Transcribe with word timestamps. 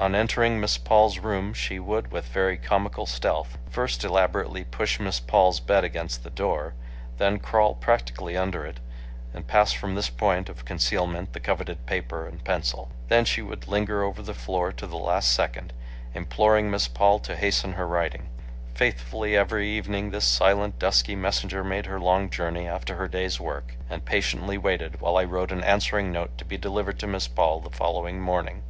On 0.00 0.16
entering 0.16 0.58
Miss 0.58 0.78
Paul's 0.78 1.20
room 1.20 1.54
she 1.54 1.78
would, 1.78 2.10
with 2.10 2.24
very 2.26 2.56
comical 2.58 3.06
stealth, 3.06 3.56
first 3.70 4.02
elaborately 4.02 4.64
push 4.64 4.98
Miss 4.98 5.20
Paul's 5.20 5.60
bed 5.60 5.84
against 5.84 6.24
the 6.24 6.30
door, 6.30 6.74
then 7.18 7.38
crawl 7.38 7.76
practically 7.76 8.36
under 8.36 8.66
it, 8.66 8.80
and 9.32 9.46
pass 9.46 9.70
from 9.72 9.94
this 9.94 10.10
point 10.10 10.48
of 10.48 10.64
concealment 10.64 11.32
the 11.34 11.38
coveted 11.38 11.86
paper 11.86 12.26
and 12.26 12.42
pencil. 12.44 12.90
Then 13.06 13.24
she 13.24 13.42
would 13.42 13.68
linger 13.68 14.02
over 14.02 14.22
the 14.22 14.34
floor 14.34 14.72
to 14.72 14.88
the 14.88 14.96
last 14.96 15.32
second, 15.32 15.72
imploring 16.14 16.68
Miss 16.68 16.88
Paul 16.88 17.20
to 17.20 17.36
hasten 17.36 17.74
her 17.74 17.86
writing. 17.86 18.28
Faithfully 18.74 19.36
every 19.36 19.68
evening 19.70 20.10
this 20.10 20.26
silent, 20.26 20.80
dusky 20.80 21.14
messenger 21.14 21.62
made 21.62 21.86
her 21.86 22.00
long 22.00 22.28
journey 22.28 22.66
after 22.66 22.96
her 22.96 23.06
day's 23.06 23.38
work, 23.38 23.76
and 23.88 24.04
patiently 24.04 24.58
waited 24.58 25.00
while 25.00 25.16
I 25.16 25.22
wrote 25.22 25.52
an 25.52 25.62
answering 25.62 26.10
note 26.10 26.36
to 26.38 26.44
be 26.44 26.58
delivered 26.58 26.98
to 26.98 27.06
Miss 27.06 27.28
Paul 27.28 27.60
the 27.60 27.70
following 27.70 28.20
morning. 28.20 28.64